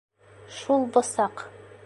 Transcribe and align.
Шул 0.61 0.87
бысаҡ. 0.97 1.47